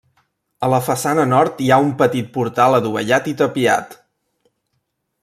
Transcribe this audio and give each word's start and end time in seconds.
A 0.67 0.69
la 0.73 0.79
façana 0.85 1.25
nord 1.33 1.61
hi 1.65 1.69
ha 1.75 1.77
un 1.89 1.93
petit 2.01 2.33
portal 2.39 2.79
adovellat 2.79 3.29
i 3.33 3.37
tapiat. 3.43 3.95